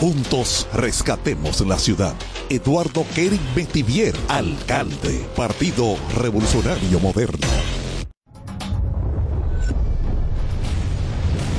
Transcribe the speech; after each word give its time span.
Juntos 0.00 0.66
rescatemos 0.72 1.60
la 1.60 1.78
ciudad. 1.78 2.14
Eduardo 2.48 3.04
Kering 3.14 3.54
Metivier, 3.54 4.16
alcalde, 4.28 5.26
Partido 5.36 5.96
Revolucionario 6.16 6.98
Moderno. 7.00 7.46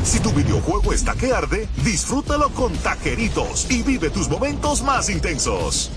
Si 0.03 0.19
tu 0.19 0.31
videojuego 0.31 0.91
está 0.91 1.13
que 1.13 1.31
arde, 1.31 1.69
disfrútalo 1.83 2.49
con 2.49 2.73
Tajeritos 2.73 3.69
y 3.69 3.83
vive 3.83 4.09
tus 4.09 4.27
momentos 4.27 4.81
más 4.81 5.09
intensos. 5.09 5.91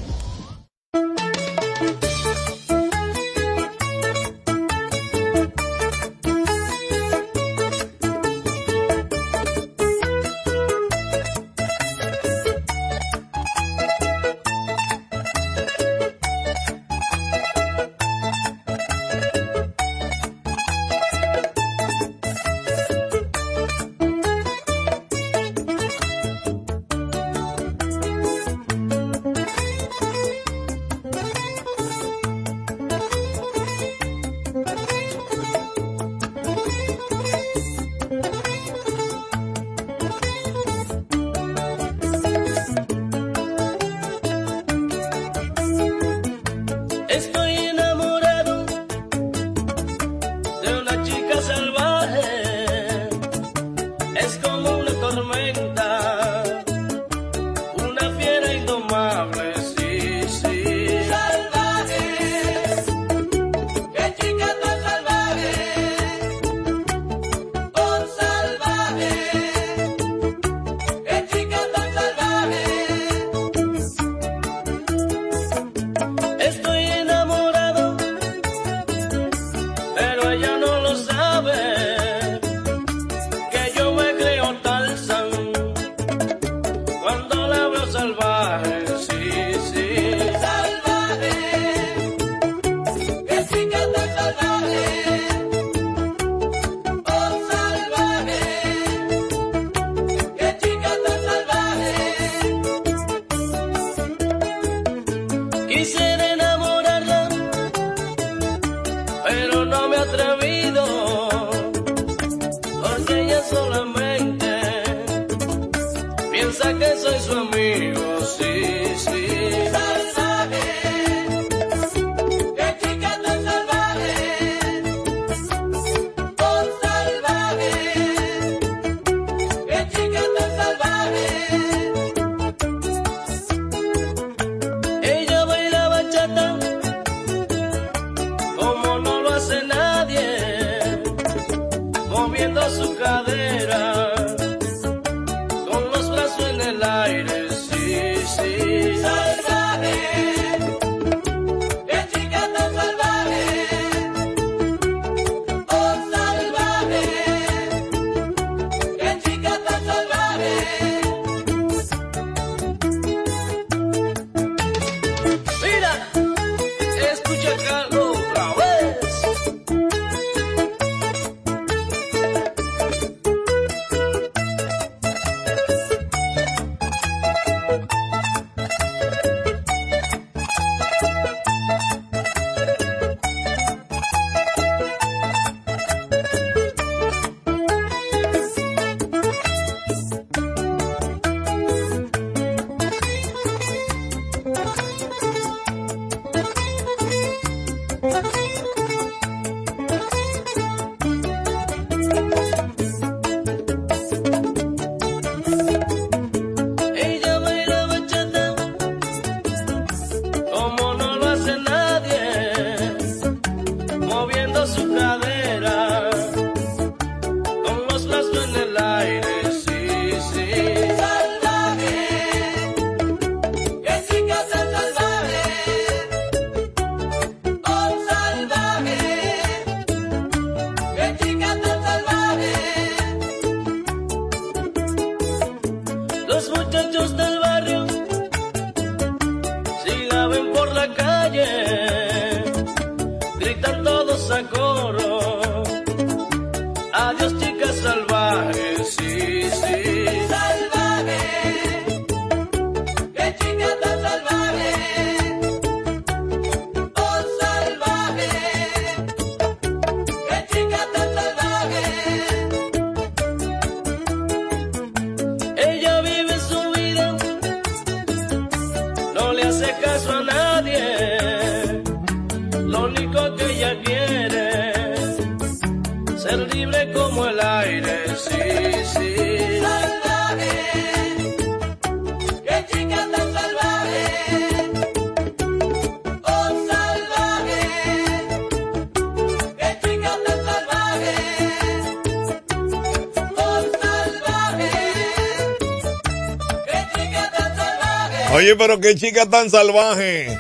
Pero 298.67 298.81
qué 298.81 298.95
chica 298.95 299.27
tan 299.27 299.51
salvaje. 299.51 300.39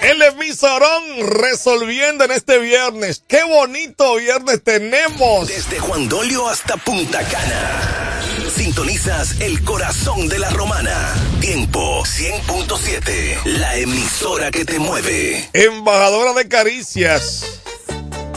El 0.00 0.22
emisorón 0.22 1.02
resolviendo 1.20 2.24
en 2.24 2.30
este 2.30 2.58
viernes. 2.58 3.22
Qué 3.28 3.44
bonito 3.44 4.14
viernes 4.14 4.64
tenemos. 4.64 5.48
Desde 5.48 5.78
Juan 5.80 6.08
Dolio 6.08 6.48
hasta 6.48 6.78
Punta 6.78 7.22
Cana. 7.24 8.22
Sintonizas 8.56 9.38
el 9.40 9.62
corazón 9.64 10.30
de 10.30 10.38
la 10.38 10.48
romana. 10.48 11.14
Tiempo 11.42 12.04
100.7. 12.04 13.44
La 13.58 13.76
emisora 13.76 14.50
que 14.50 14.64
te 14.64 14.78
mueve. 14.78 15.46
Embajadora 15.52 16.32
de 16.32 16.48
caricias. 16.48 17.60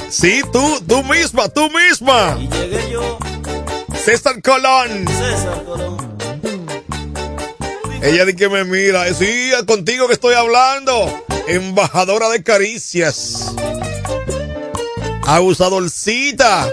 Sí, 0.09 0.41
tú, 0.51 0.81
tú 0.85 1.05
misma, 1.05 1.47
tú 1.47 1.69
misma. 1.69 2.37
Y 2.37 2.49
llegué 2.49 2.91
yo. 2.91 3.17
César 4.03 4.41
Colón. 4.41 5.07
César 5.07 5.63
Colón. 5.63 6.02
Ella 8.03 8.25
dice 8.25 8.35
que 8.35 8.49
me 8.49 8.65
mira. 8.65 9.11
Sí, 9.13 9.51
contigo 9.65 10.07
que 10.07 10.13
estoy 10.13 10.35
hablando. 10.35 11.25
Embajadora 11.47 12.27
de 12.29 12.43
caricias. 12.43 13.53
Abusadorcita. 15.25 16.69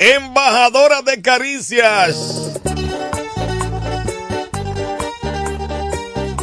Embajadora 0.00 1.02
de 1.02 1.20
caricias. 1.20 2.16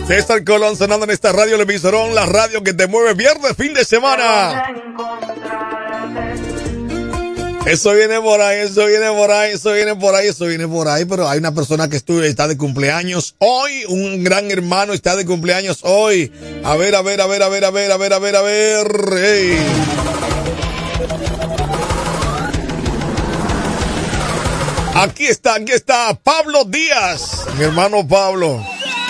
César 0.06 0.44
Colón 0.44 0.78
sonando 0.78 1.06
en 1.06 1.10
esta 1.10 1.32
radio, 1.32 1.56
el 1.56 1.62
emisorón, 1.62 2.14
la 2.14 2.28
radio 2.28 2.62
que 2.62 2.74
te 2.74 2.86
mueve 2.86 3.16
viernes, 3.16 3.54
fin 3.58 3.74
de 3.74 3.84
semana. 3.84 4.64
Eso 7.66 7.94
viene 7.94 8.22
por 8.22 8.40
ahí, 8.42 8.60
eso 8.60 8.86
viene 8.86 9.10
por 9.10 9.32
ahí, 9.32 9.54
eso 9.54 9.74
viene 9.74 9.96
por 9.96 10.14
ahí, 10.14 10.28
eso 10.28 10.46
viene 10.46 10.68
por 10.68 10.88
ahí, 10.88 11.06
pero 11.06 11.28
hay 11.28 11.40
una 11.40 11.56
persona 11.56 11.90
que 11.90 11.98
estuvo, 11.98 12.22
está 12.22 12.48
de 12.48 12.58
cumpleaños 12.58 13.36
hoy, 13.40 13.86
un 13.90 14.24
gran 14.24 14.52
hermano 14.52 14.94
está 14.94 15.16
de 15.16 15.26
cumpleaños 15.26 15.80
hoy. 15.82 16.32
A 16.64 16.76
ver, 16.78 16.94
a 16.94 17.02
ver, 17.02 17.22
a 17.22 17.26
ver, 17.26 17.42
a 17.42 17.50
ver, 17.50 17.66
a 17.66 17.72
ver, 17.72 17.92
a 17.92 17.98
ver, 17.98 18.14
a 18.14 18.20
ver, 18.20 18.36
a 18.36 18.42
ver. 18.44 18.88
Hey. 19.18 20.17
Aquí 25.00 25.27
está, 25.27 25.54
aquí 25.54 25.74
está 25.74 26.18
Pablo 26.24 26.63
Díaz, 26.66 27.46
mi 27.56 27.66
hermano 27.66 28.08
Pablo. 28.08 28.66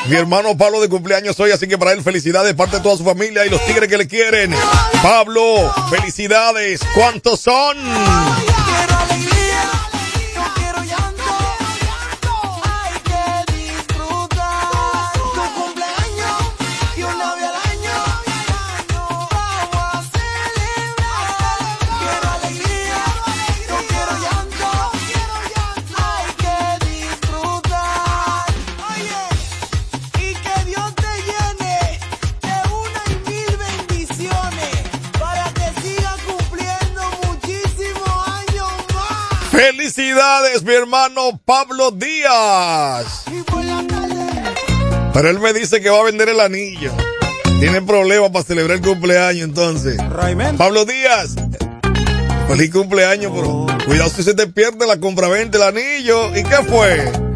Mi 0.07 0.17
hermano 0.17 0.57
Pablo 0.57 0.81
de 0.81 0.89
cumpleaños 0.89 1.39
hoy, 1.39 1.51
así 1.51 1.65
que 1.65 1.77
para 1.77 1.93
él 1.93 2.03
felicidades 2.03 2.49
de 2.49 2.55
parte 2.55 2.77
de 2.77 2.83
toda 2.83 2.97
su 2.97 3.05
familia 3.05 3.45
y 3.45 3.49
los 3.49 3.65
tigres 3.65 3.87
que 3.87 3.97
le 3.97 4.07
quieren. 4.07 4.53
Pablo, 5.01 5.73
felicidades. 5.89 6.81
¿Cuántos 6.93 7.39
son? 7.39 7.77
felicidades, 39.97 40.63
mi 40.63 40.73
hermano 40.75 41.41
Pablo 41.43 41.89
Díaz. 41.89 43.23
Pero 45.11 45.29
él 45.29 45.39
me 45.39 45.53
dice 45.53 45.81
que 45.81 45.89
va 45.89 46.01
a 46.01 46.03
vender 46.03 46.29
el 46.29 46.39
anillo. 46.39 46.91
Tiene 47.59 47.81
problemas 47.81 48.29
para 48.29 48.45
celebrar 48.45 48.77
el 48.77 48.83
cumpleaños, 48.83 49.43
entonces. 49.43 49.97
Pablo 50.55 50.85
Díaz, 50.85 51.35
feliz 52.47 52.71
cumpleaños, 52.71 53.33
bro. 53.33 53.65
Cuidado 53.87 54.11
si 54.11 54.21
se 54.21 54.35
te 54.35 54.45
pierde 54.45 54.85
la 54.85 54.99
compraventa, 54.99 55.57
el 55.57 55.63
anillo. 55.63 56.29
¿Y 56.37 56.43
qué 56.43 56.57
fue? 56.67 57.26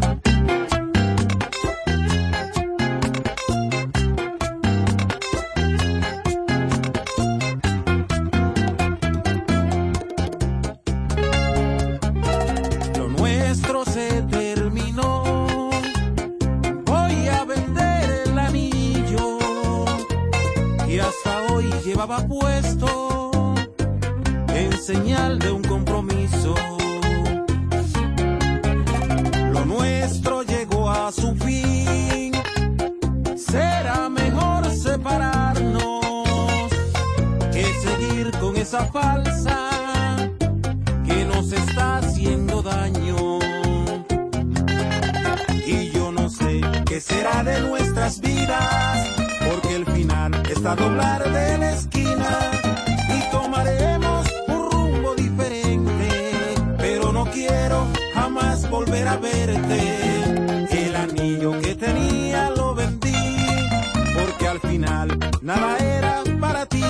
nada 65.54 65.78
era 65.78 66.22
para 66.40 66.66
ti. 66.66 66.84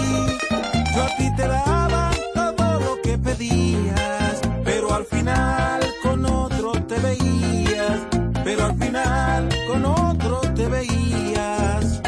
Yo 0.94 1.02
a 1.02 1.16
ti 1.16 1.26
te 1.36 1.46
daba 1.46 2.10
todo 2.34 2.80
lo 2.80 3.02
que 3.02 3.18
pedías, 3.18 4.40
pero 4.64 4.94
al 4.94 5.04
final 5.04 5.80
con 6.02 6.24
otro 6.24 6.72
te 6.90 6.98
veías, 6.98 7.98
pero 8.44 8.66
al 8.66 8.74
final 8.76 9.48
con 9.68 9.84
otro 9.84 10.40
te 10.54 10.68
veías. 10.68 12.00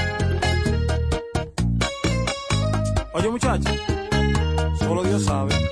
Oye 3.12 3.28
muchacho, 3.30 3.70
solo 4.78 5.02
Dios 5.02 5.24
sabe. 5.24 5.63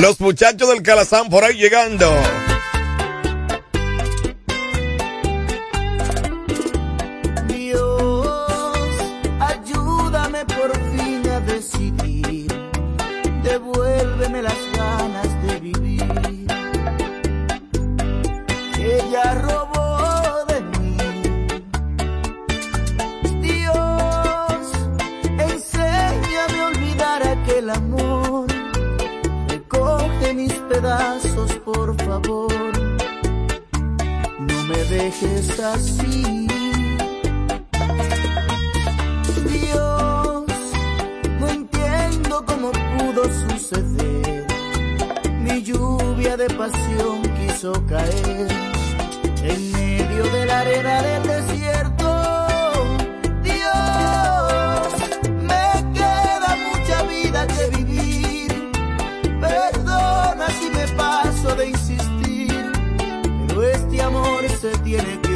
Los 0.00 0.18
muchachos 0.20 0.68
del 0.68 0.82
Calazán 0.82 1.28
por 1.28 1.44
ahí 1.44 1.54
llegando. 1.54 2.10
quiso 47.36 47.72
caer 47.86 48.48
en 49.42 49.72
medio 49.72 50.24
de 50.24 50.46
la 50.46 50.60
arena 50.60 51.02
del 51.02 51.22
desierto. 51.22 52.08
Dios, 53.42 54.92
me 55.50 55.92
queda 55.94 56.56
mucha 56.68 57.02
vida 57.04 57.46
que 57.46 57.76
vivir. 57.76 58.70
Perdona 59.40 60.46
si 60.58 60.70
me 60.70 60.86
paso 60.96 61.54
de 61.56 61.68
insistir, 61.68 62.72
pero 63.48 63.62
este 63.62 64.02
amor 64.02 64.42
se 64.60 64.70
tiene 64.78 65.20
que 65.22 65.29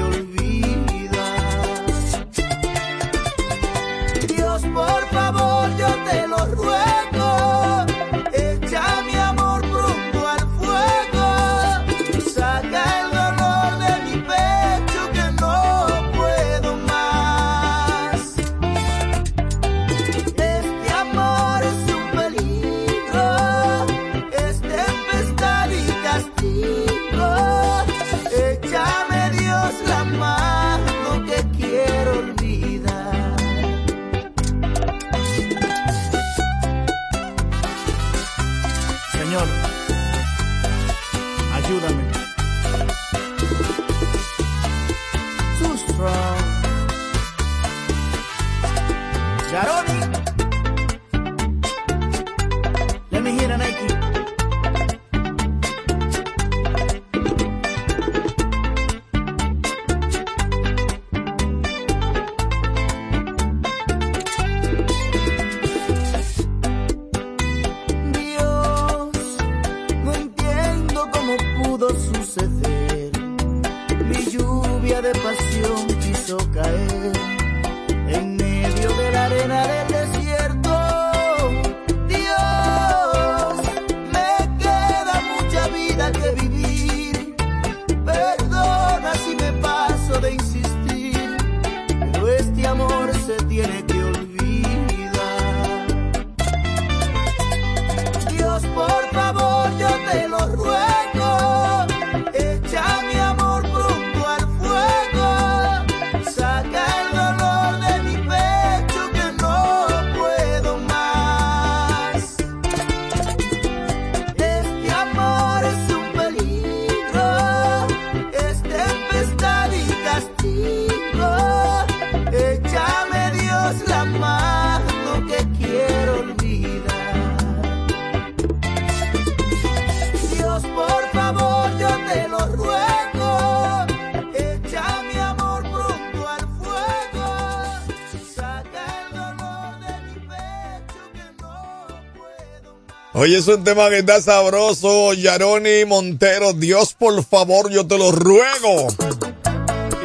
Oye, 143.24 143.38
es 143.38 143.48
un 143.48 143.64
tema 143.64 143.88
que 143.88 144.00
está 144.00 144.20
sabroso. 144.20 145.14
Yaroni 145.14 145.87
Montero, 145.87 146.52
Dios, 146.52 146.92
por 146.92 147.24
favor, 147.24 147.70
yo 147.70 147.87
te 147.87 147.96
lo 147.96 148.12
ruego. 148.12 148.88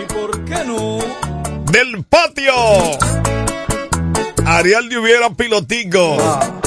¿Y 0.01 0.13
por 0.13 0.45
qué 0.45 0.63
no? 0.63 0.99
Del 1.69 2.05
patio. 2.05 2.53
Ariel 4.45 4.87
de 4.87 4.99
Hubiera 4.99 5.29
Pilotico. 5.31 6.15
Ah, 6.21 6.61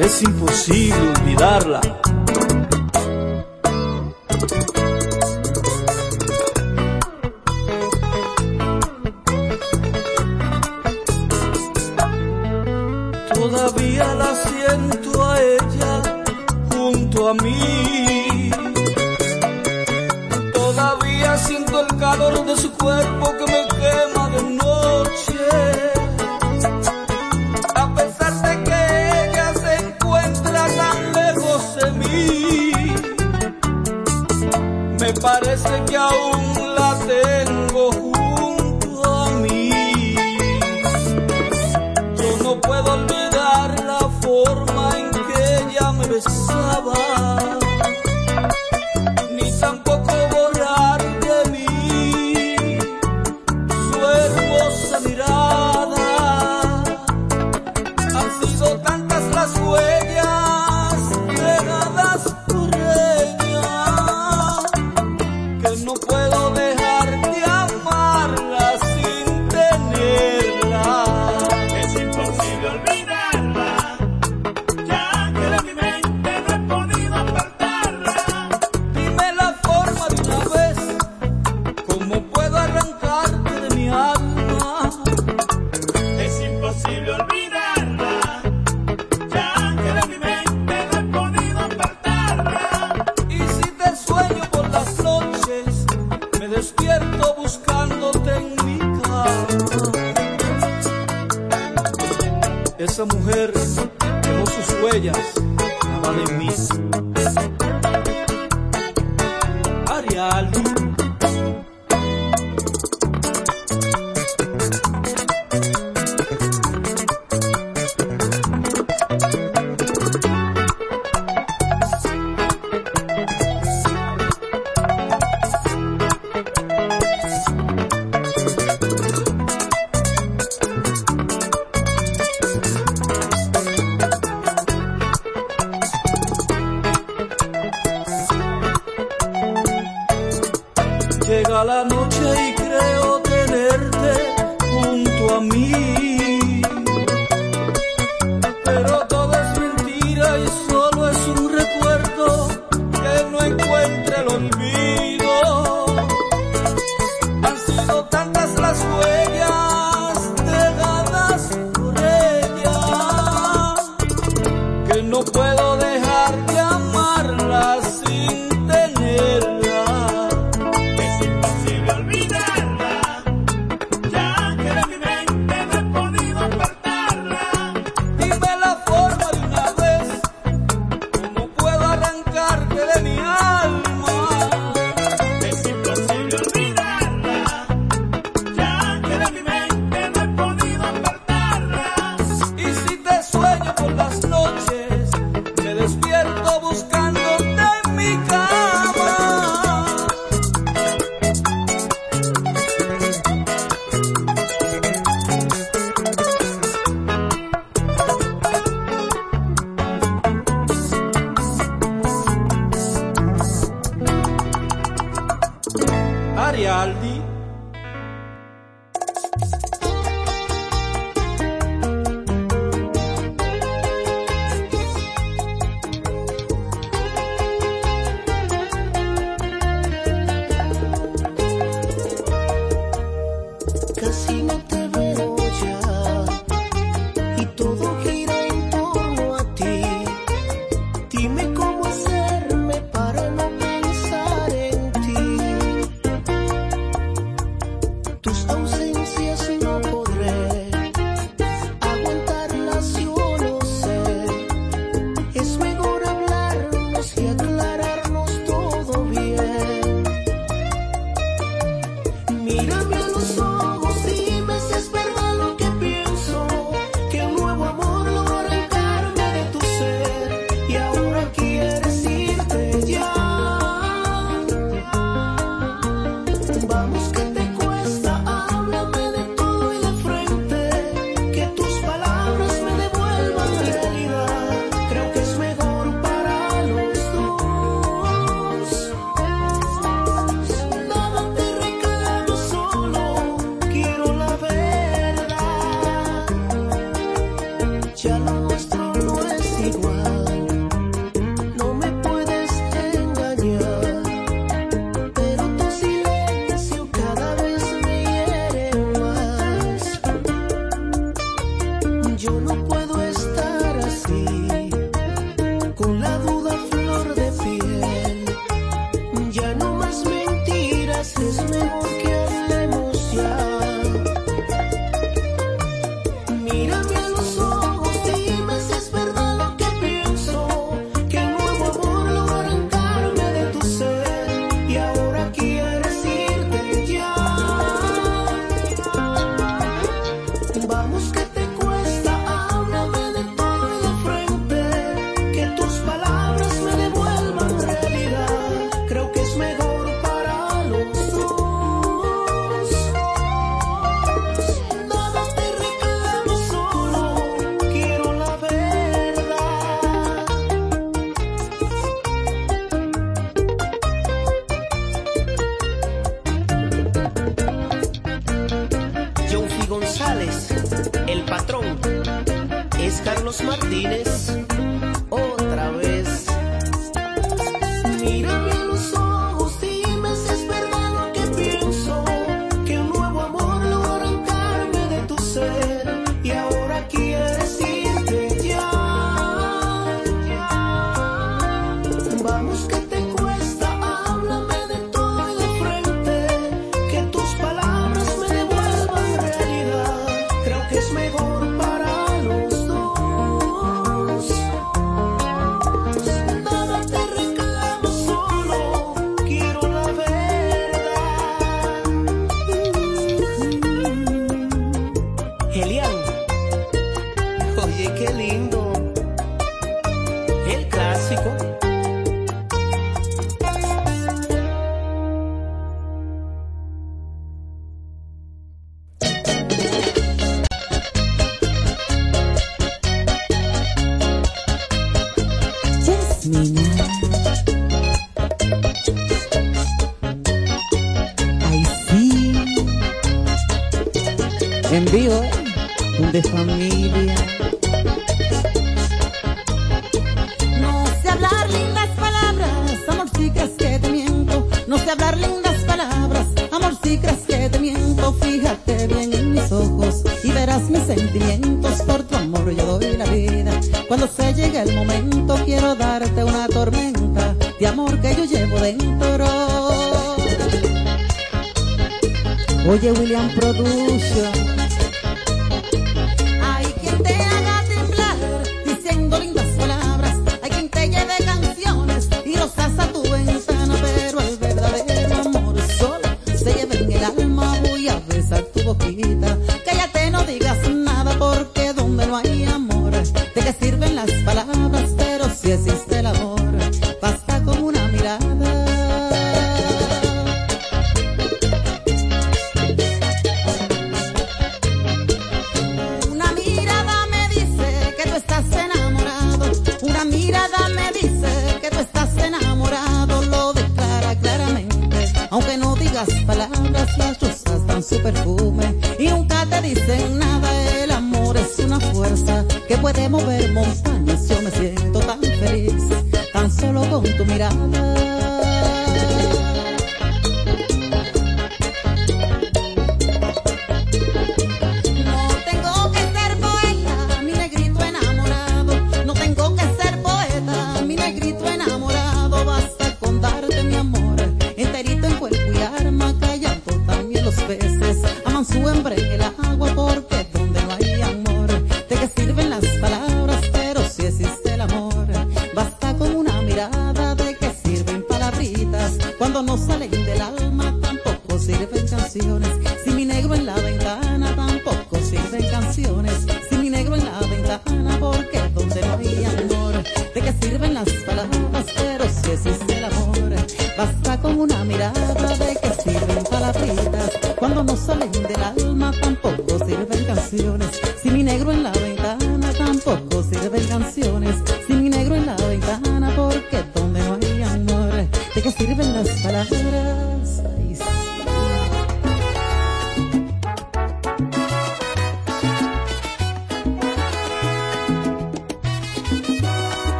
es 0.00 0.22
imposible 0.22 0.94
olvidarla. 0.94 1.80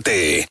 100.7. 0.00 0.47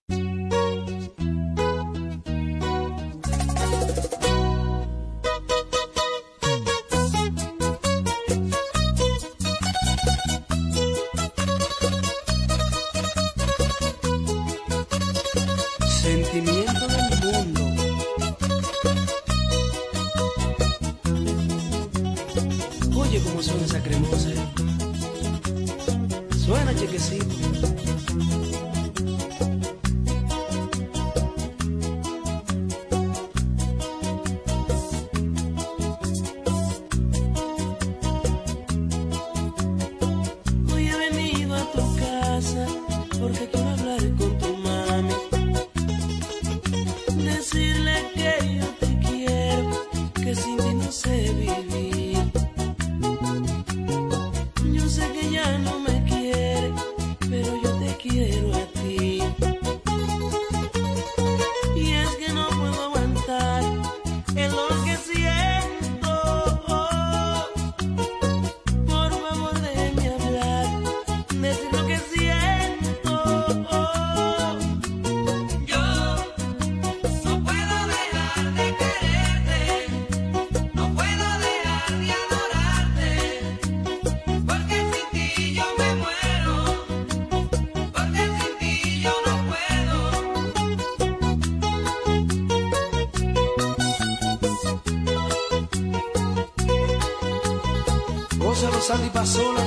Gózalo, 98.58 98.82
Sandy 98.82 99.10
Pasola, 99.12 99.62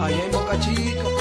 allá 0.00 0.24
en 0.24 0.32
Boca 0.32 0.58
Chica. 0.60 1.19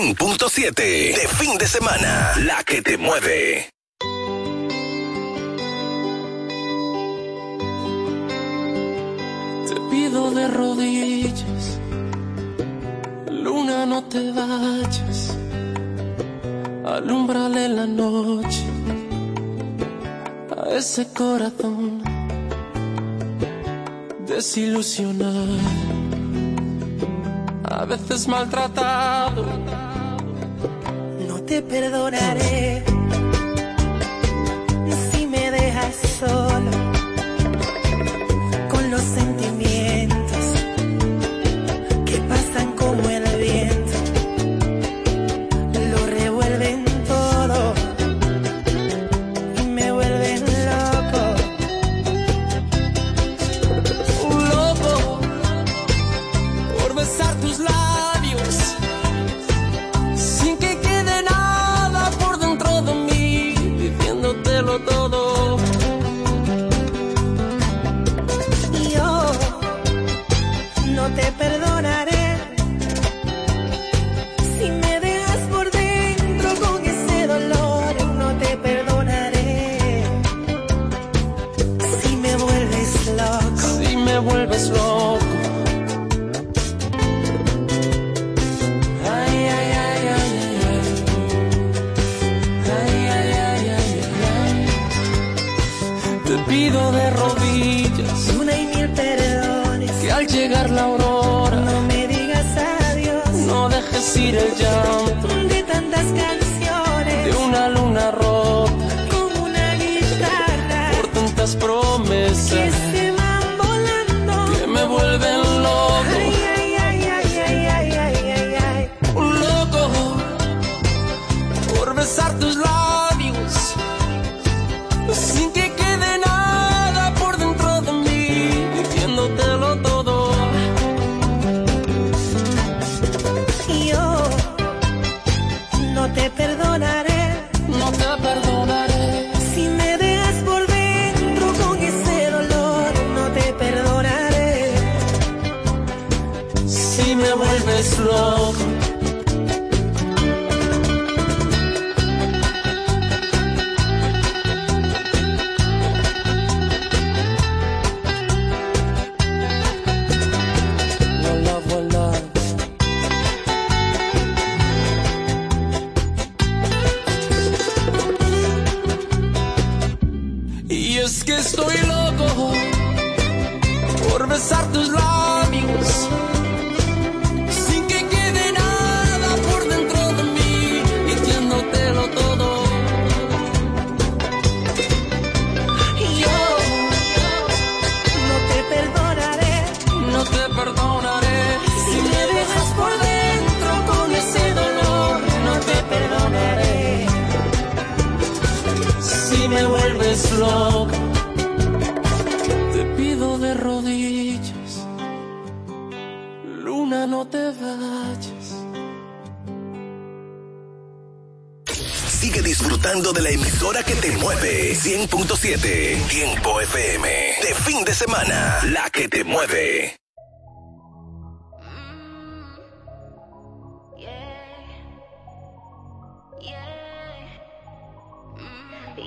100.7. 0.00 0.74
De 0.76 1.26
fin 1.26 1.58
de 1.58 1.66
semana, 1.66 2.32
la 2.44 2.62
que 2.62 2.80
te 2.82 2.96
mueve. 2.96 3.68
Te 9.68 9.74
pido 9.90 10.30
de 10.30 10.46
rodillas, 10.46 11.80
luna 13.28 13.86
no 13.86 14.04
te 14.04 14.30
vayas, 14.30 15.36
alumbrale 16.86 17.68
la 17.68 17.86
noche 17.86 18.66
a 20.56 20.76
ese 20.76 21.08
corazón 21.08 22.04
desilusionado, 24.28 25.58
a 27.64 27.84
veces 27.84 28.28
maltratado 28.28 29.07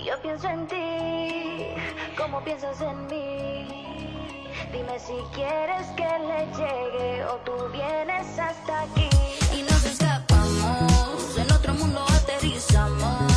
yo 0.03 0.19
pienso 0.21 0.47
en 0.47 0.67
ti, 0.67 1.75
como 2.17 2.43
piensas 2.43 2.79
en 2.81 3.07
mí. 3.07 4.47
Dime 4.71 4.99
si 4.99 5.13
quieres 5.33 5.87
que 5.95 6.03
le 6.03 6.45
llegue 6.57 7.25
o 7.25 7.35
tú 7.45 7.51
vienes 7.71 8.39
hasta 8.39 8.81
aquí. 8.81 9.09
Y 9.55 9.63
nos 9.63 9.85
escapamos, 9.85 11.37
en 11.37 11.51
otro 11.51 11.73
mundo 11.73 12.03
aterrizamos. 12.07 13.30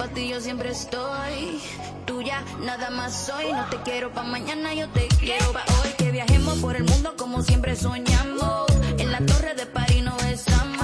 para 0.00 0.14
ti 0.14 0.28
yo 0.28 0.40
siempre 0.40 0.70
estoy. 0.70 1.60
Tuya, 2.06 2.42
nada 2.64 2.88
más 2.88 3.26
soy. 3.26 3.52
No 3.52 3.66
te 3.68 3.76
quiero 3.82 4.10
pa' 4.10 4.22
mañana, 4.22 4.72
yo 4.72 4.88
te 4.88 5.06
quiero 5.20 5.52
pa' 5.52 5.64
hoy. 5.82 5.92
Que 5.98 6.10
viajemos 6.10 6.56
por 6.58 6.74
el 6.74 6.84
mundo 6.84 7.14
como 7.18 7.42
siempre 7.42 7.76
soñamos. 7.76 8.66
En 8.96 9.12
la 9.12 9.18
torre 9.26 9.54
de 9.54 9.66
París 9.66 10.02
nos 10.02 10.16
besamos. 10.24 10.79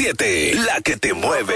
100.7, 0.00 0.54
la 0.64 0.80
que 0.80 0.96
te 0.96 1.12
mueve. 1.12 1.54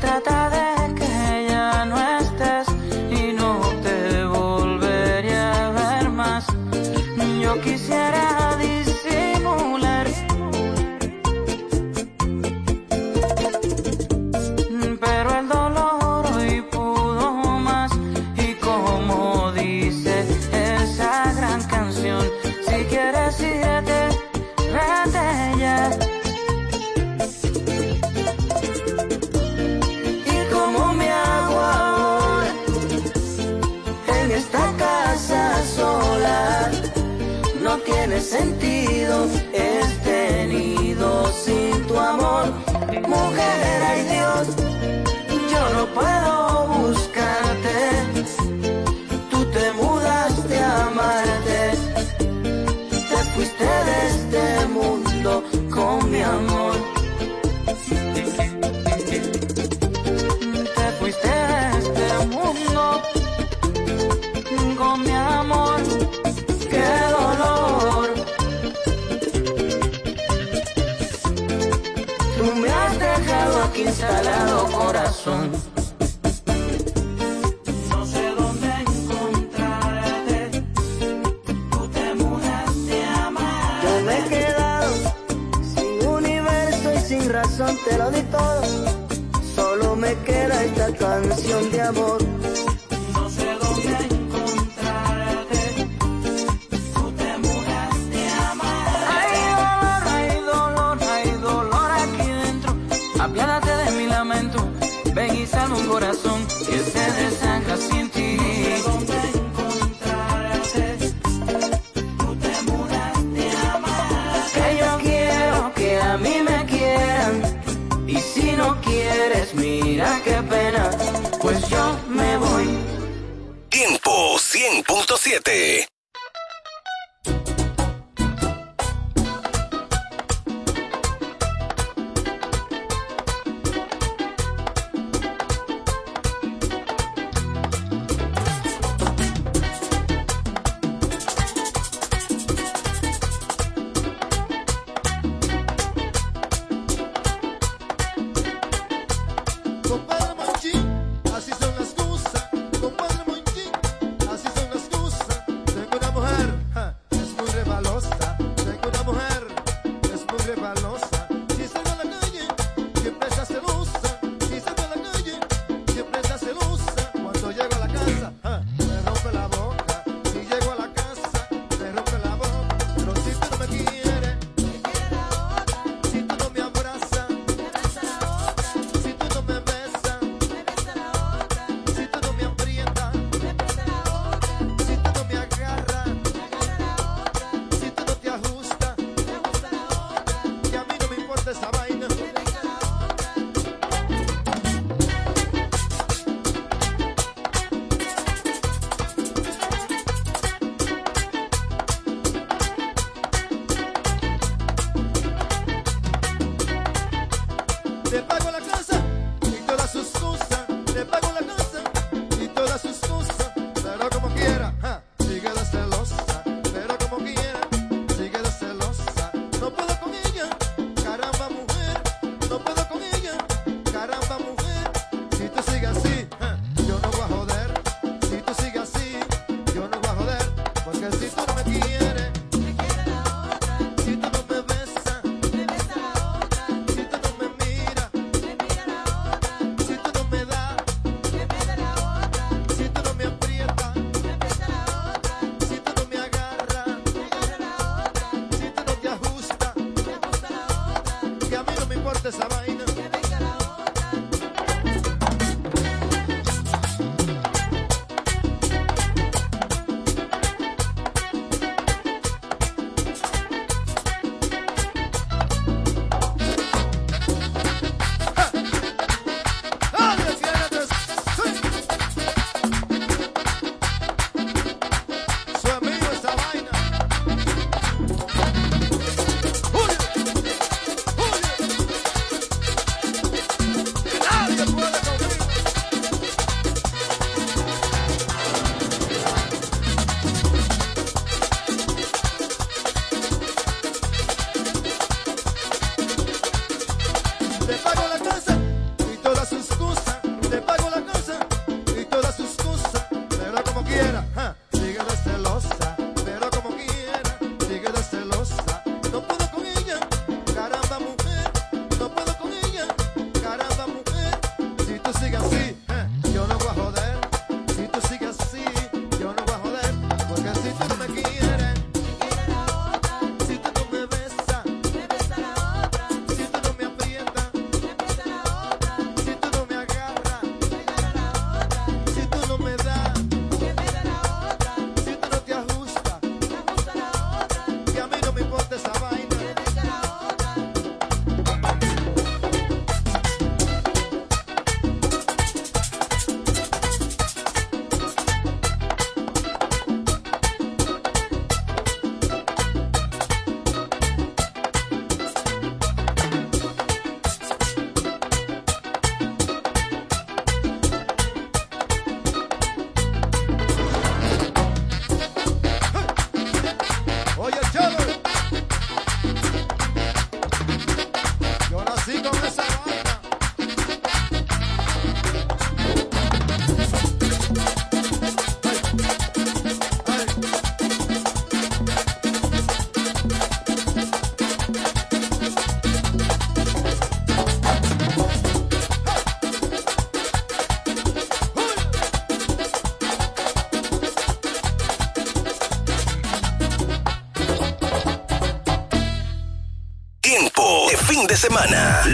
Se 0.00 0.37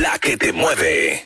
La 0.00 0.18
que 0.18 0.36
te 0.36 0.52
mueve. 0.52 1.23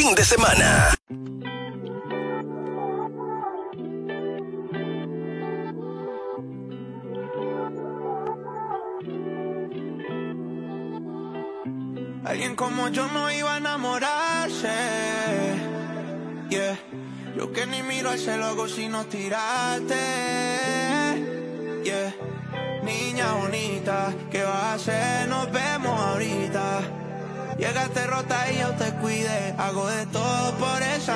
fin 0.00 0.14
de 0.14 0.24
semana. 0.24 0.94
Alguien 12.24 12.56
como 12.56 12.88
yo 12.88 13.08
no 13.08 13.30
iba 13.30 13.54
a 13.54 13.58
enamorarse. 13.58 14.68
Yeah. 16.48 16.78
Yo 17.36 17.52
que 17.52 17.66
ni 17.66 17.82
miro 17.82 18.10
al 18.10 18.18
cielo 18.18 18.68
si 18.68 18.88
no 18.88 19.04
tirarte. 19.04 20.00
Yeah. 21.84 22.14
Niña 22.84 23.32
bonita, 23.34 24.14
¿qué 24.30 24.42
va 24.44 24.72
a 24.72 24.74
hacer? 24.74 25.28
Nos 25.28 25.52
vemos 25.52 26.00
ahorita. 26.00 26.99
Llegaste 27.60 28.06
rota 28.06 28.50
y 28.50 28.58
yo 28.58 28.70
te 28.70 28.90
cuidé. 29.02 29.54
Hago 29.58 29.86
de 29.86 30.06
todo 30.06 30.56
por 30.56 30.82
esa. 30.82 31.14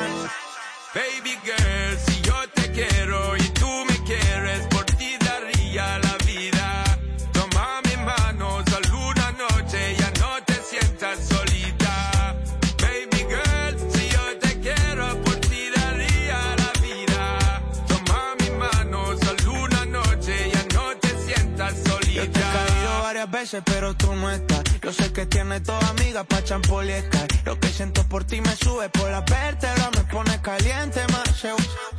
Baby 0.95 1.39
girl, 1.43 1.99
si 2.07 2.21
yo 2.21 2.35
te 2.55 2.71
quiero 2.71 3.35
y 3.39 3.49
tú 3.61 3.69
me 3.89 3.97
quieres, 4.05 4.67
por 4.67 4.85
ti 4.85 5.17
daría 5.25 5.99
la 6.01 6.17
vida. 6.27 6.85
Toma 7.33 7.81
mi 7.87 7.97
mano, 8.05 8.63
solo 8.71 9.09
una 9.09 9.33
noche, 9.33 9.97
ya 9.99 10.11
no 10.21 10.45
te 10.45 10.55
sientas 10.71 11.19
solita. 11.27 12.37
Baby 12.83 13.25
girl, 13.33 13.93
si 13.93 14.09
yo 14.11 14.39
te 14.39 14.61
quiero, 14.61 15.23
por 15.23 15.37
ti 15.37 15.71
daría 15.75 16.39
la 16.63 16.73
vida. 16.83 17.63
Toma 17.89 18.35
mi 18.41 18.51
mano, 18.51 19.17
solo 19.25 19.65
una 19.65 19.85
noche, 19.87 20.51
ya 20.53 20.63
no 20.75 20.95
te 20.99 21.09
sientas 21.25 21.75
solita. 21.89 22.13
Yo 22.13 22.31
te 22.31 22.39
he 22.39 22.43
caído 22.43 23.03
varias 23.03 23.31
veces, 23.31 23.63
pero 23.65 23.95
tú 23.95 24.15
no 24.15 24.31
estás 24.31 24.64
yo 24.85 24.93
sé 24.93 25.11
que 25.15 25.25
tienes 25.25 25.65
dos 25.65 25.83
amigas 25.85 26.27
pa' 26.27 26.45
champol 26.45 26.85
y 26.91 26.93
Sky. 26.93 27.41
Lo 27.47 27.59
que 27.59 27.69
siento 27.69 28.07
por 28.07 28.23
ti 28.25 28.43
me 28.43 28.55
sube 28.55 28.91
por 28.91 29.11
la 29.11 29.23
vértebra, 29.23 29.91
me 29.97 30.05
pone 30.05 30.39
caliente, 30.43 31.01
más. 31.11 31.25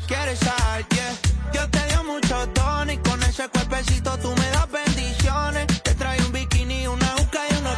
Quieres 0.06 0.38
saber, 0.38 0.86
yeah. 0.90 1.14
Yo 1.52 1.68
te 1.72 1.84
dio 1.88 2.04
mucho 2.04 2.48
tono 2.50 2.92
y 2.92 2.98
con 2.98 3.24
ese 3.24 3.50
cuerpecito 3.50 4.16
tú 4.20 4.30
me 4.36 4.50
das 4.52 4.70
bendiciones. 4.70 5.66
Te 5.82 5.96
trae 5.96 6.22
un 6.26 6.32
bikini, 6.32 6.86
una 6.86 7.16
uca 7.16 7.40
y 7.50 7.58
unos... 7.58 7.78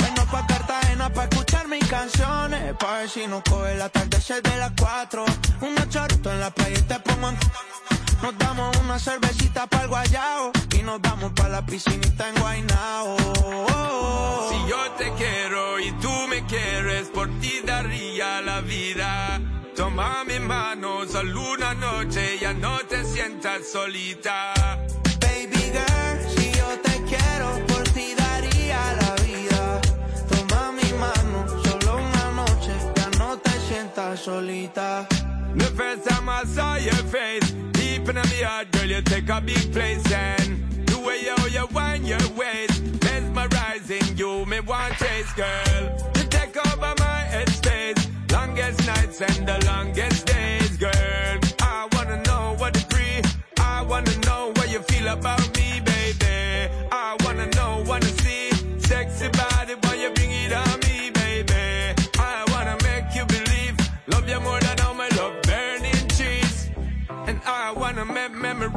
Vengo 0.00 0.30
pa' 0.30 0.46
Cartagena 0.46 1.10
pa' 1.10 1.24
escuchar 1.24 1.66
mis 1.68 1.86
canciones. 1.88 2.74
Pa' 2.78 2.98
ver 2.98 3.08
si 3.08 3.26
nos 3.26 3.42
coge 3.44 3.72
el 3.72 3.80
atardecer 3.80 4.42
de 4.42 4.56
las 4.58 4.72
cuatro. 4.78 5.24
Unos 5.62 5.88
choritos 5.88 6.30
en 6.30 6.40
la 6.40 6.50
playa 6.50 6.78
y 6.78 6.82
te 6.82 7.00
pongo 7.00 7.30
en... 7.30 7.38
Nos 8.22 8.38
damos 8.38 8.76
una 8.76 9.00
cervecita 9.00 9.66
para 9.66 9.82
el 9.82 9.88
guayao 9.88 10.52
y 10.78 10.82
nos 10.82 11.00
vamos 11.02 11.32
para 11.32 11.48
la 11.48 11.66
piscinita 11.66 12.28
en 12.28 12.36
Guaynao. 12.40 13.16
Si 14.48 14.70
yo 14.70 14.90
te 14.96 15.12
quiero 15.14 15.80
y 15.80 15.90
tú 16.00 16.12
me 16.28 16.46
quieres, 16.46 17.08
por 17.08 17.28
ti 17.40 17.60
daría 17.66 18.40
la 18.40 18.60
vida. 18.60 19.40
Toma 19.74 20.22
mi 20.24 20.38
mano, 20.38 21.04
solo 21.10 21.52
una 21.54 21.74
noche, 21.74 22.38
ya 22.40 22.52
no 22.52 22.78
te 22.88 23.04
sientas 23.04 23.72
solita. 23.72 24.54
Baby 25.20 25.72
girl, 25.72 26.30
si 26.36 26.52
yo 26.52 26.68
te 26.80 27.02
quiero, 27.02 27.66
por 27.66 27.82
ti 27.88 28.14
daría 28.16 28.80
la 29.00 29.14
vida. 29.24 29.80
Toma 30.30 30.70
mi 30.70 30.92
mano, 30.92 31.46
solo 31.64 31.96
una 31.96 32.30
noche, 32.30 32.72
ya 32.94 33.10
no 33.18 33.36
te 33.38 33.50
sientas 33.66 34.20
solita. 34.20 35.08
The 35.56 35.64
first 35.76 36.08
time 36.08 36.28
I 36.28 36.44
saw 36.44 36.76
your 36.76 37.02
face, 37.10 37.52
deep 38.02 38.08
in 38.08 38.16
my 38.16 38.46
heart, 38.46 38.70
girl, 38.72 38.86
you 38.86 39.02
take 39.02 39.28
a 39.28 39.40
big 39.40 39.72
place 39.72 40.12
and 40.12 40.86
the 40.86 40.98
way 40.98 41.20
you, 41.20 41.36
you 41.50 41.66
wind 41.72 42.06
your 42.06 42.18
waist, 42.36 42.82
mesmerizing 43.02 44.16
you, 44.16 44.44
me 44.46 44.60
want 44.60 44.94
chase, 44.94 45.32
girl. 45.34 45.82
You 46.16 46.24
take 46.24 46.56
over 46.66 46.94
my 46.98 47.26
headspace, 47.30 48.00
longest 48.32 48.86
nights 48.86 49.20
and 49.20 49.46
the 49.46 49.64
longest 49.66 50.26
days, 50.26 50.76
girl. 50.76 51.38
I 51.60 51.88
wanna 51.92 52.22
know 52.22 52.54
what 52.58 52.76
free, 52.90 53.22
I 53.58 53.82
wanna 53.82 54.16
know 54.26 54.52
what 54.56 54.70
you 54.70 54.80
feel 54.80 55.08
about 55.08 55.41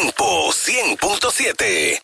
Tiempo 0.00 0.50
100.7. 0.50 2.00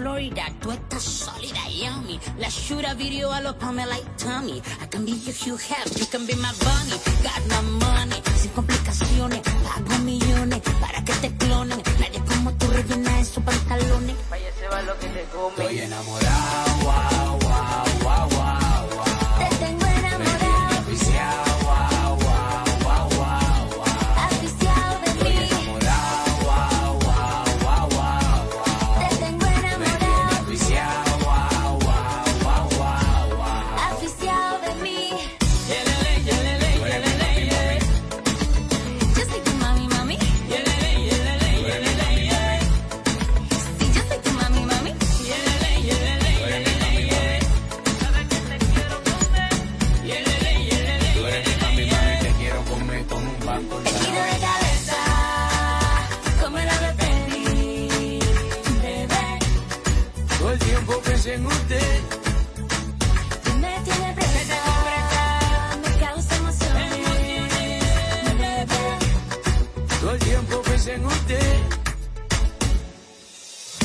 Florida. 0.00 0.46
Tú 0.62 0.72
estás 0.72 1.02
sólida, 1.02 1.60
yummy. 1.68 2.18
Let's 2.38 2.54
shoot 2.54 2.86
a 2.86 2.94
video 2.94 3.30
a 3.32 3.42
los 3.42 3.54
Pamela 3.56 3.98
y 3.98 4.04
Tommy. 4.16 4.62
I 4.80 4.86
can 4.86 5.04
be 5.04 5.12
your 5.12 5.34
Hugh 5.34 5.58
Hef, 5.58 5.94
you 5.98 6.06
can 6.06 6.26
be 6.26 6.34
my 6.36 6.50
bunny. 6.64 6.96
Got 7.22 7.42
my 7.48 7.60
money, 7.60 7.99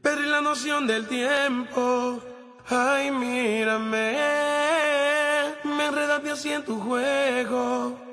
Perdí 0.01 0.27
la 0.27 0.39
noción 0.39 0.87
del 0.87 1.07
tiempo. 1.09 2.21
Ay, 2.69 3.11
mírame. 3.11 4.17
Me 5.65 5.85
enredaste 5.87 6.31
así 6.31 6.53
en 6.53 6.63
tu 6.63 6.79
juego. 6.79 8.12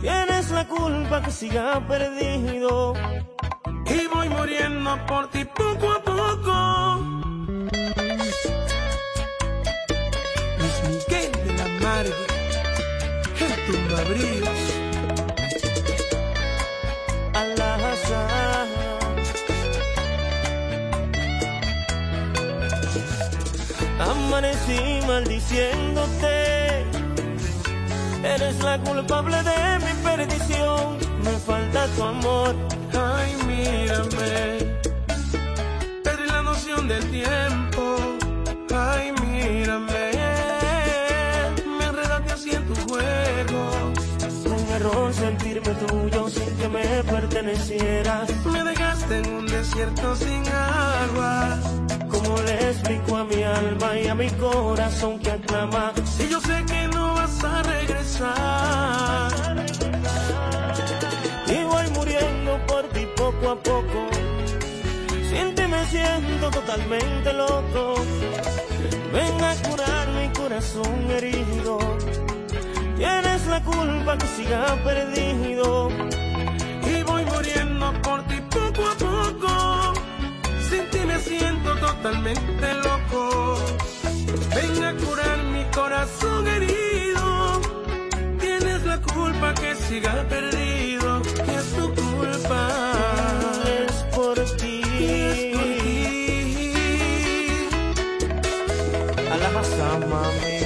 Tienes 0.00 0.50
la 0.50 0.66
culpa 0.66 1.22
que 1.22 1.30
siga 1.30 1.84
perdido. 1.88 2.94
Y 3.86 4.06
voy 4.14 4.28
muriendo 4.28 4.96
por 5.06 5.28
ti 5.30 5.44
poco 5.44 5.92
a 5.92 6.02
poco. 6.02 6.54
Luis 10.58 10.76
Miguel 10.88 11.32
de 11.44 11.52
la 11.58 11.68
Margue, 11.82 12.26
el 13.40 13.52
tumbabríos. 13.66 14.60
Al-Azhar. 17.34 18.66
Amanecí 23.98 25.00
maldiciéndote. 25.06 26.37
Eres 28.24 28.62
la 28.62 28.78
culpable 28.78 29.36
de 29.42 29.78
mi 29.84 29.92
perdición. 30.02 30.98
Me 31.24 31.32
falta 31.38 31.86
tu 31.94 32.02
amor. 32.02 32.54
Ay, 32.92 33.36
mírame. 33.46 34.78
Perdí 36.02 36.26
la 36.26 36.42
noción 36.42 36.88
del 36.88 37.04
tiempo. 37.10 37.96
Ay, 38.74 39.12
mírame. 39.22 40.10
Me 41.78 41.84
enredaste 41.84 42.32
así 42.32 42.50
en 42.50 42.66
tu 42.66 42.74
juego. 42.88 43.92
Un 44.46 44.72
error 44.74 45.14
sentirme 45.14 45.74
tuyo 45.74 46.28
sin 46.28 46.56
que 46.56 46.68
me 46.68 47.04
pertenecieras. 47.04 48.30
Me 48.46 48.64
dejaste 48.64 49.18
en 49.18 49.34
un 49.34 49.46
desierto 49.46 50.16
sin 50.16 50.42
agua. 50.48 51.58
¿Cómo 52.18 52.36
le 52.42 52.70
explico 52.70 53.16
a 53.16 53.24
mi 53.24 53.42
alma 53.44 53.96
y 53.96 54.08
a 54.08 54.14
mi 54.14 54.28
corazón 54.30 55.20
que 55.20 55.30
aclama? 55.30 55.92
Si 56.04 56.28
yo 56.28 56.40
sé 56.40 56.64
que 56.66 56.88
no 56.88 57.14
vas 57.14 57.44
a 57.44 57.62
regresar. 57.62 59.30
Y 61.46 61.62
voy 61.62 61.86
muriendo 61.94 62.58
por 62.66 62.88
ti 62.88 63.06
poco 63.16 63.50
a 63.50 63.56
poco. 63.56 64.08
Sin 65.30 65.54
ti 65.54 65.62
me 65.68 65.84
siento 65.86 66.50
totalmente 66.50 67.32
loco. 67.34 67.94
Ven 69.12 69.44
a 69.50 69.54
curar 69.68 70.08
mi 70.08 70.28
corazón 70.32 71.10
herido. 71.12 71.78
Tienes 72.96 73.46
la 73.46 73.62
culpa 73.62 74.18
que 74.18 74.26
siga 74.26 74.76
perdido. 74.82 75.88
Y 76.82 77.02
voy 77.04 77.24
muriendo 77.26 77.92
por 78.02 78.26
ti 78.26 78.40
poco 78.50 78.82
a 78.88 78.94
poco. 78.96 79.07
Totalmente 82.02 82.74
loco. 82.74 83.56
Ven 84.54 84.84
a 84.84 84.94
curar 84.94 85.38
mi 85.52 85.64
corazón 85.74 86.46
herido. 86.46 87.60
Tienes 88.38 88.84
la 88.84 89.00
culpa 89.00 89.54
que 89.54 89.74
siga 89.74 90.24
perdido. 90.28 91.22
Y 91.46 91.50
es 91.50 91.72
tu 91.76 91.94
culpa. 91.94 92.68
Es 93.66 93.92
por 94.14 94.34
ti. 94.56 94.82
Es 94.84 95.56
por 95.56 95.64
ti. 95.82 96.72
Alajazá, 99.32 99.98
mami. 100.10 100.58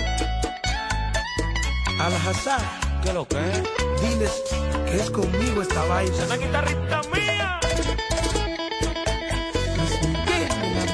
Alhazar, 2.01 2.61
¿Qué 3.03 3.13
lo 3.13 3.27
que 3.27 3.39
es? 3.39 3.63
diles 4.03 4.43
que 4.87 4.97
es 4.97 5.11
conmigo 5.11 5.63
esta 5.63 5.85
vaina. 5.85 6.25
Una 6.27 6.37
guitarrita 6.37 7.01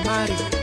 de 0.09 0.58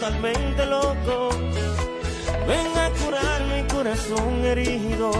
totalmente 0.00 0.64
loco. 0.64 1.28
Ven 2.48 2.72
a 2.84 2.90
curar 3.00 3.40
mi 3.52 3.62
corazón 3.68 4.44
herido. 4.46 5.10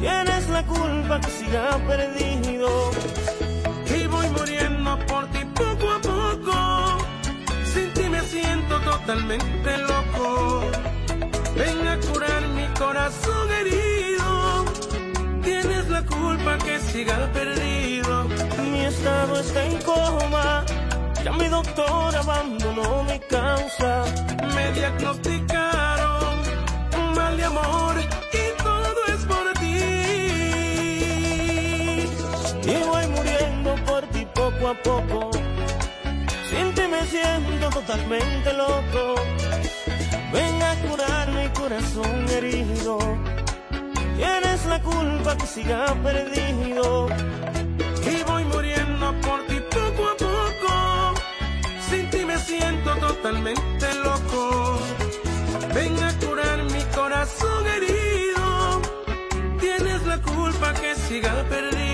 Tienes 0.00 0.48
la 0.48 0.62
culpa 0.66 1.20
que 1.20 1.30
siga 1.30 1.78
perdido. 1.86 2.90
Y 3.96 4.06
voy 4.08 4.28
muriendo 4.30 4.98
por 5.06 5.24
ti 5.28 5.44
poco 5.54 5.86
a 5.88 6.00
poco. 6.00 6.98
Sin 7.72 7.92
ti 7.94 8.08
me 8.08 8.20
siento 8.22 8.80
totalmente 8.80 9.78
loco. 9.78 10.62
Ven 11.54 11.86
a 11.86 11.96
curar 11.98 12.42
mi 12.48 12.66
corazón 12.76 13.50
herido. 13.60 14.64
Tienes 15.42 15.88
la 15.88 16.02
culpa 16.06 16.58
que 16.58 16.80
siga 16.80 17.16
perdido. 17.32 18.26
Mi 18.72 18.80
estado 18.84 19.38
está 19.38 19.64
en 19.64 19.78
coma. 19.82 20.64
Ya 21.22 21.32
mi 21.32 21.48
doctor 21.48 22.16
mi 23.08 23.18
causa. 23.20 24.04
Me 24.54 24.72
diagnosticaron 24.72 26.34
un 26.98 27.14
mal 27.14 27.36
de 27.36 27.44
amor 27.44 27.94
y 28.00 28.44
todo 28.62 29.00
es 29.14 29.22
por 29.30 29.46
ti. 29.60 29.78
Y 32.72 32.76
voy 32.90 33.06
muriendo 33.16 33.74
por 33.86 34.02
ti 34.12 34.26
poco 34.34 34.68
a 34.68 34.74
poco. 34.74 35.30
Sin 36.48 36.74
ti 36.74 36.82
me 36.88 37.02
siento 37.06 37.70
totalmente 37.70 38.52
loco. 38.52 39.02
Ven 40.32 40.62
a 40.62 40.74
curar 40.86 41.28
mi 41.32 41.48
corazón 41.48 42.28
herido. 42.28 42.98
Tienes 44.16 44.66
la 44.66 44.80
culpa 44.82 45.36
que 45.36 45.46
siga 45.46 45.94
perdido. 46.02 47.08
Totalmente 53.22 53.86
loco. 54.02 54.78
Ven 55.74 56.02
a 56.02 56.12
curar 56.20 56.62
mi 56.64 56.82
corazón 56.94 57.66
herido. 57.66 58.80
Tienes 59.60 60.06
la 60.06 60.18
culpa 60.22 60.72
que 60.74 60.94
siga 60.94 61.44
perdido. 61.48 61.89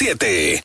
siete. 0.00 0.62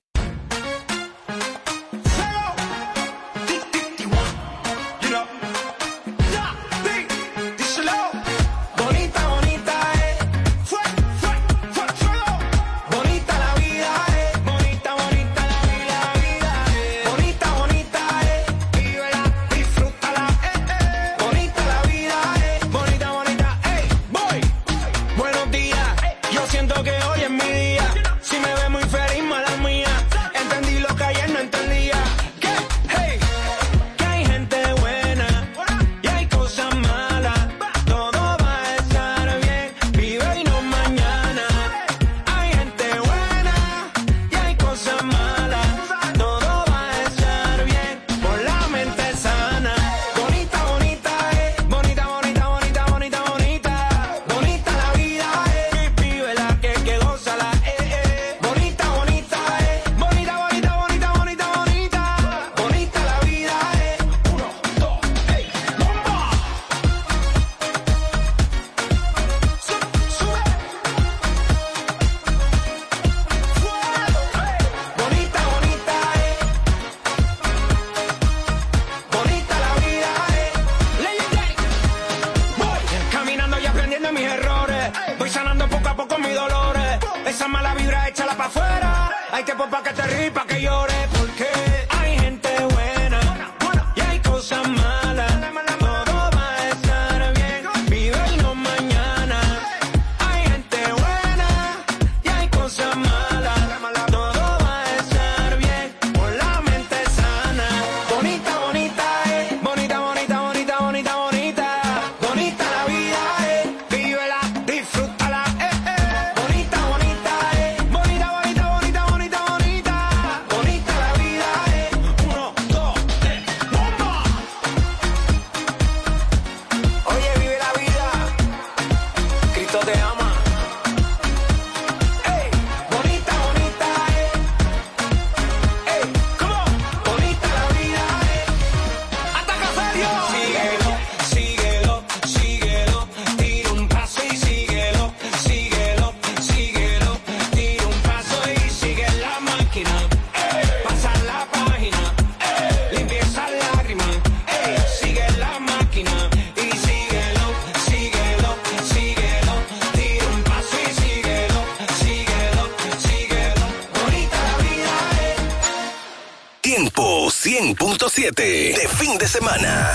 fin 168.95 169.17
de 169.17 169.27
semana. 169.27 169.94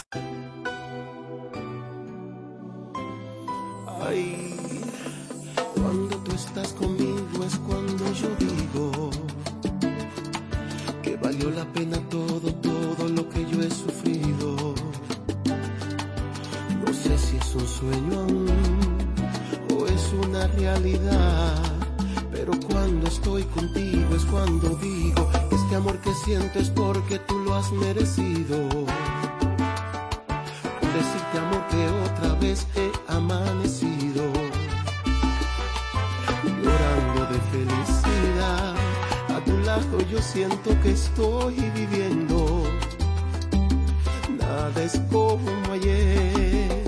tardes 44.73 45.01
como 45.11 45.73
ayer. 45.73 46.85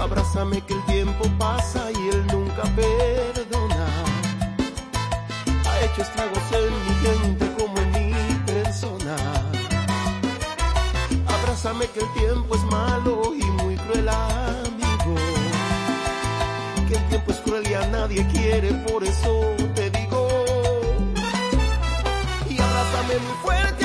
Abrázame 0.00 0.60
que 0.62 0.74
el 0.74 0.84
tiempo 0.84 1.24
pasa 1.38 1.90
y 1.90 2.08
él 2.08 2.26
nunca 2.32 2.62
perdona. 2.74 3.86
Ha 5.66 5.80
hecho 5.84 6.02
estragos 6.02 6.42
en 6.52 6.72
mi 6.86 6.94
gente 7.06 7.52
como 7.58 7.78
en 7.78 7.92
mi 7.92 8.34
persona. 8.46 9.16
Abrázame 11.26 11.86
que 11.88 12.00
el 12.00 12.12
tiempo 12.14 12.54
es 12.54 12.62
malo 12.64 13.34
y 13.34 13.44
muy 13.62 13.76
cruel 13.76 14.08
amigo. 14.08 15.14
Que 16.88 16.94
el 16.94 17.08
tiempo 17.08 17.30
es 17.32 17.38
cruel 17.38 17.68
y 17.68 17.74
a 17.74 17.86
nadie 17.88 18.26
quiere, 18.28 18.72
por 18.88 19.02
eso 19.02 19.54
te 19.74 19.90
digo. 19.90 20.28
Y 22.48 22.60
abrázame 22.60 23.14
muy 23.26 23.36
fuerte. 23.42 23.75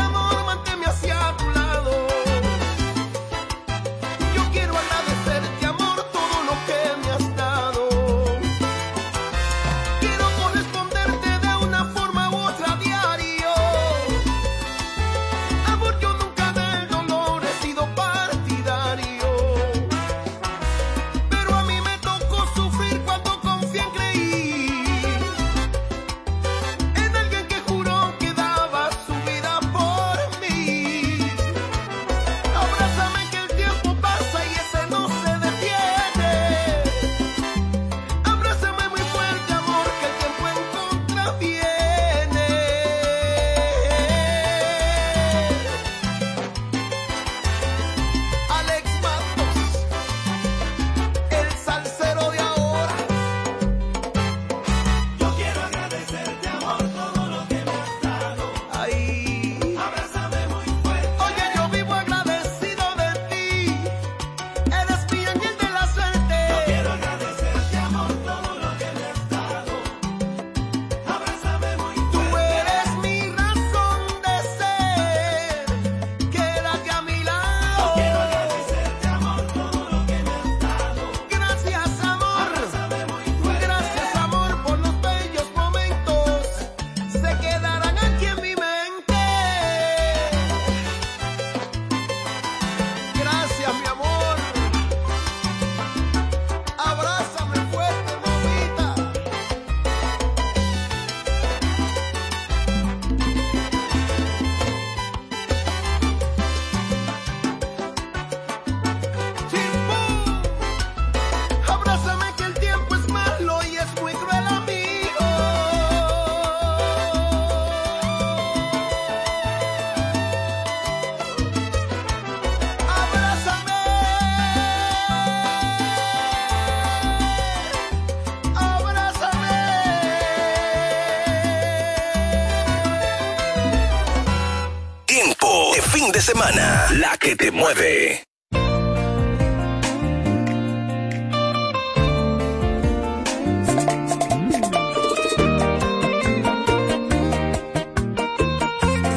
semana, 136.22 136.85
la 136.99 137.18
que 137.18 137.35
te 137.35 137.49
mueve. 137.49 138.23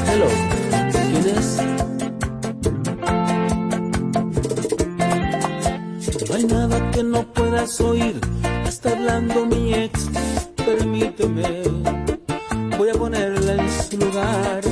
Hello, 0.09 0.29
¿quién 1.11 1.27
es? 1.37 1.59
No 6.27 6.35
hay 6.35 6.45
nada 6.45 6.91
que 6.91 7.03
no 7.03 7.23
puedas 7.35 7.81
oír, 7.83 8.19
está 8.67 8.93
hablando 8.93 9.45
mi 9.45 9.75
ex, 9.75 10.09
permíteme, 10.57 11.65
voy 12.79 12.89
a 12.89 12.95
ponerla 12.95 13.53
en 13.53 13.71
su 13.71 13.99
lugar 13.99 14.64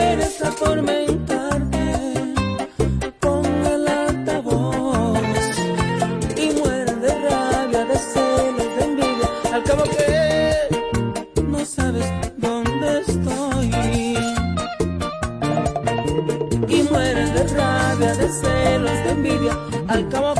quieres 0.00 0.42
atormentarte. 0.42 1.86
Con 3.20 3.44
el 3.74 3.86
altavoz 3.86 5.18
y 6.36 6.46
muere 6.58 6.94
de 7.04 7.12
rabia, 7.28 7.84
de 7.84 7.98
celos, 8.12 8.70
de 8.76 8.84
envidia, 8.84 9.28
al 9.52 9.62
cabo 9.62 9.84
que 9.84 11.42
no 11.42 11.60
sabes 11.64 12.06
dónde 12.38 12.88
estoy. 13.06 13.66
Y 16.76 16.82
muere 16.90 17.24
de 17.36 17.42
rabia, 17.58 18.14
de 18.14 18.28
celos, 18.40 18.98
de 19.04 19.10
envidia, 19.10 19.54
al 19.88 20.08
cabo 20.08 20.34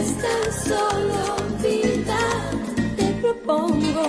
es 0.00 0.16
tan 0.16 0.46
solo 0.66 1.36
vida, 1.62 2.18
te 2.96 3.06
propongo. 3.20 4.06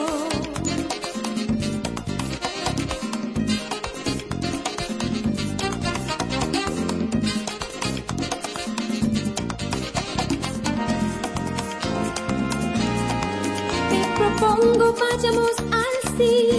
Te 13.90 14.02
propongo, 14.18 14.86
vayamos 14.94 15.56
al 15.72 16.18
cine. 16.18 16.51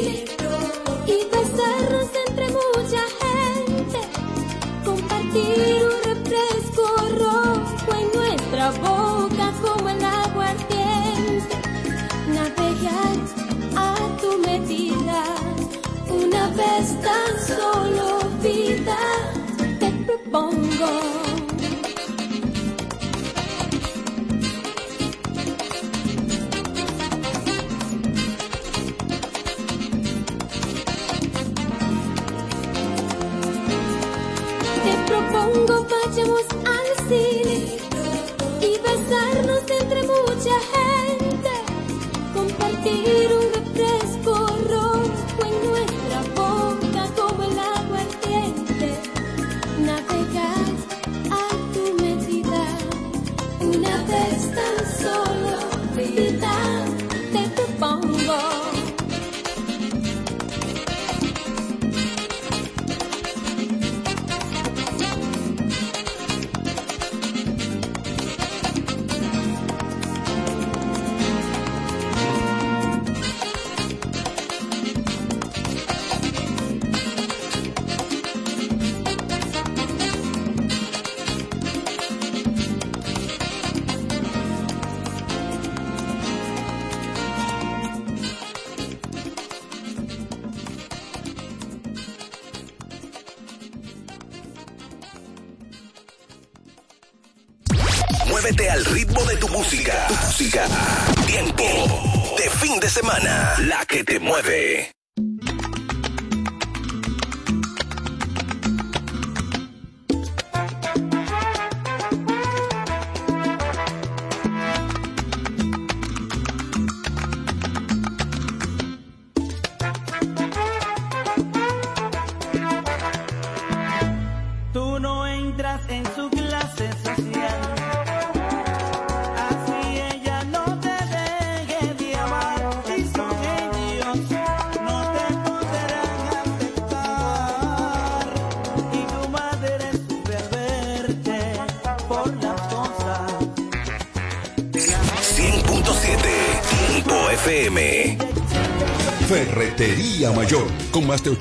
Propongo. 20.82 21.11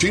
13 0.02 0.11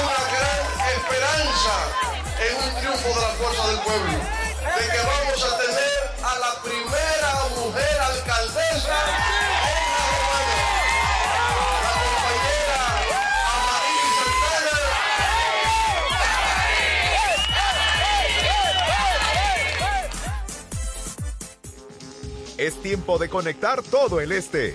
una 0.00 0.20
gran 0.32 0.62
esperanza 0.96 1.74
en 2.40 2.52
un 2.64 2.70
triunfo 2.80 3.08
de 3.08 3.20
la 3.20 3.32
fuerza 3.34 3.62
del 3.68 3.80
pueblo, 3.80 4.12
de 4.12 4.84
que 4.92 5.00
vamos 5.02 5.44
a 5.44 5.58
tener 5.58 5.92
a 6.22 6.38
la 6.38 6.52
primera 6.62 7.32
mujer 7.56 8.00
alcaldesa 8.00 8.98
en 9.68 9.86
la 9.92 10.02
la 11.82 11.92
compañera 12.06 12.80
Amaril 13.56 14.08
Santana. 14.18 14.78
Es 22.58 22.74
tiempo 22.82 23.18
de 23.18 23.28
conectar 23.28 23.82
todo 23.82 24.20
el 24.20 24.32
este. 24.32 24.74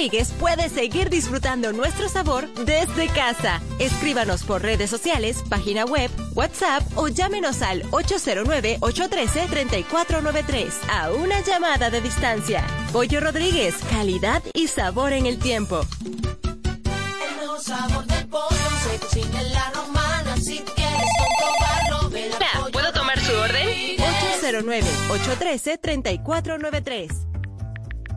Rodríguez 0.00 0.32
puedes 0.40 0.72
seguir 0.72 1.10
disfrutando 1.10 1.74
nuestro 1.74 2.08
sabor 2.08 2.48
desde 2.64 3.08
casa. 3.08 3.60
Escríbanos 3.78 4.44
por 4.44 4.62
redes 4.62 4.88
sociales, 4.88 5.44
página 5.50 5.84
web, 5.84 6.10
WhatsApp 6.34 6.82
o 6.96 7.08
llámenos 7.08 7.60
al 7.60 7.82
809-813-3493 7.90 10.72
a 10.90 11.12
una 11.12 11.42
llamada 11.42 11.90
de 11.90 12.00
distancia. 12.00 12.66
Pollo 12.94 13.20
Rodríguez, 13.20 13.74
calidad 13.90 14.42
y 14.54 14.68
sabor 14.68 15.12
en 15.12 15.26
el 15.26 15.38
tiempo. 15.38 15.82
El 16.02 17.36
mejor 17.38 17.60
sabor 17.60 18.06
del 18.06 18.26
pollo 18.28 18.56
se 18.82 18.98
cocina 19.00 19.42
en 19.42 19.52
la 19.52 19.70
romana. 19.72 20.34
Si 20.38 20.60
tú 20.60 20.72
quieres 20.76 21.10
comprobarlo, 21.18 22.08
ven 22.08 22.32
a 22.32 22.38
Pollo 22.58 22.72
¿Puedo 22.72 22.90
tomar 22.94 23.20
su 23.20 23.32
orden? 23.32 23.66
Rodríguez. 23.66 24.08
809-813-3493. 24.40 27.39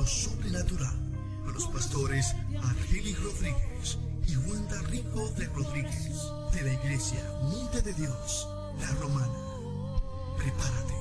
Lo 0.00 0.06
sobrenatural. 0.06 0.96
Con 1.44 1.52
los 1.52 1.66
pastores 1.68 2.34
Argeli 2.62 3.14
Rodríguez 3.16 3.98
y 4.26 4.36
Wanda 4.36 4.80
Rico 4.88 5.28
de 5.32 5.44
Rodríguez, 5.46 6.32
de 6.54 6.62
la 6.62 6.72
iglesia 6.72 7.22
Monte 7.42 7.82
de 7.82 7.92
Dios, 7.92 8.48
la 8.80 8.90
Romana. 8.92 9.38
Prepárate 10.38 10.94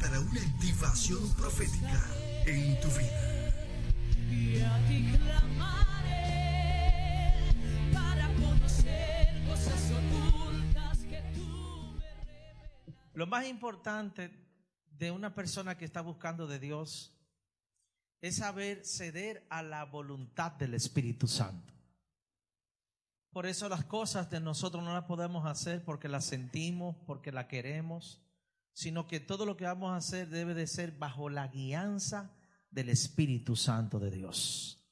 para 0.00 0.20
una 0.20 0.40
activación 0.40 1.34
profética 1.34 2.02
en 2.46 2.80
tu 2.80 2.88
vida. 2.88 3.52
Y 4.30 4.60
a 4.60 4.88
ti 4.88 5.12
clamaré 5.18 6.54
para 7.92 8.32
conocer 8.36 9.44
cosas 9.46 9.92
ocultas 9.92 10.98
que 11.00 11.22
tú 11.34 11.98
Lo 13.12 13.26
más 13.26 13.46
importante 13.46 14.30
de 14.98 15.10
una 15.10 15.34
persona 15.34 15.76
que 15.76 15.84
está 15.84 16.00
buscando 16.00 16.46
de 16.46 16.58
Dios 16.58 17.15
es 18.26 18.36
saber 18.36 18.84
ceder 18.84 19.46
a 19.50 19.62
la 19.62 19.84
voluntad 19.84 20.52
del 20.52 20.74
Espíritu 20.74 21.26
Santo. 21.28 21.72
Por 23.30 23.46
eso 23.46 23.68
las 23.68 23.84
cosas 23.84 24.30
de 24.30 24.40
nosotros 24.40 24.82
no 24.82 24.94
las 24.94 25.04
podemos 25.04 25.46
hacer 25.46 25.84
porque 25.84 26.08
las 26.08 26.24
sentimos, 26.24 26.96
porque 27.06 27.32
las 27.32 27.46
queremos, 27.46 28.22
sino 28.72 29.06
que 29.06 29.20
todo 29.20 29.46
lo 29.46 29.56
que 29.56 29.64
vamos 29.64 29.92
a 29.92 29.96
hacer 29.96 30.28
debe 30.28 30.54
de 30.54 30.66
ser 30.66 30.92
bajo 30.92 31.28
la 31.28 31.48
guianza 31.48 32.34
del 32.70 32.88
Espíritu 32.88 33.54
Santo 33.56 33.98
de 33.98 34.10
Dios. 34.10 34.85